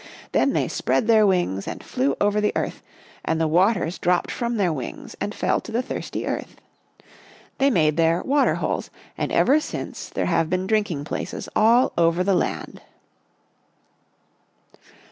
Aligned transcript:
Then 0.31 0.53
they 0.53 0.67
spread 0.67 1.05
their 1.05 1.27
wings 1.27 1.67
and 1.67 1.83
flew 1.83 2.15
over 2.19 2.41
the 2.41 2.51
earth, 2.55 2.81
and 3.23 3.39
the 3.39 3.47
waters 3.47 3.99
dropped 3.99 4.31
from 4.31 4.57
their 4.57 4.73
wings 4.73 5.15
and 5.21 5.35
fell 5.35 5.61
to 5.61 5.71
the 5.71 5.83
thirsty 5.83 6.25
earth. 6.25 6.55
They 7.59 7.69
made 7.69 7.97
there 7.97 8.23
water 8.23 8.55
holes, 8.55 8.89
and 9.15 9.31
ever 9.31 9.59
since 9.59 10.09
there 10.09 10.25
have 10.25 10.49
been 10.49 10.65
drinking 10.65 11.05
places 11.05 11.47
all 11.55 11.93
over 11.99 12.23
the 12.23 12.33
land." 12.33 12.81